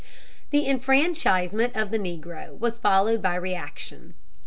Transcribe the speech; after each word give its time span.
The 0.49 0.65
enfranchisement 0.67 1.75
of 1.75 1.91
the 1.91 1.99
Negro 1.99 2.57
was 2.57 2.79
followed 2.79 3.21
by 3.21 3.35
reaction. 3.35 4.15